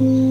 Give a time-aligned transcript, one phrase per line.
[0.00, 0.27] Mm-hmm.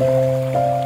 [0.00, 0.79] Música